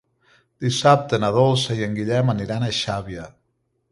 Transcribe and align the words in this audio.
Dissabte 0.63 1.19
na 1.25 1.29
Dolça 1.35 1.77
i 1.81 1.85
en 1.87 1.95
Guillem 1.99 2.33
aniran 2.35 2.65
a 2.65 2.73
Xàbia. 2.81 3.29